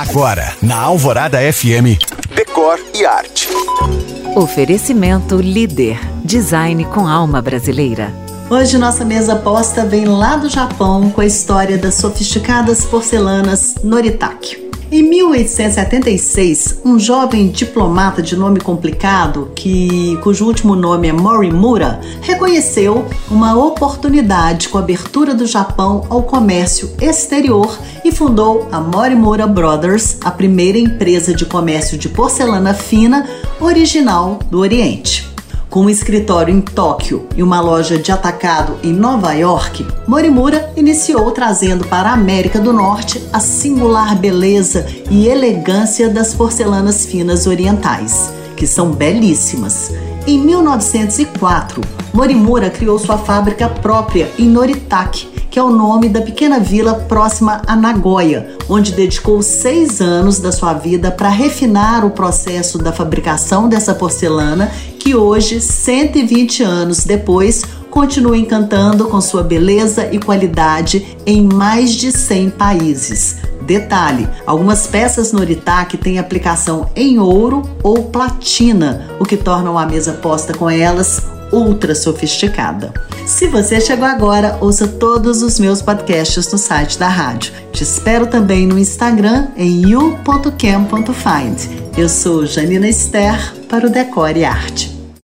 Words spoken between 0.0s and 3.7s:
Agora, na Alvorada FM, Decor e Arte.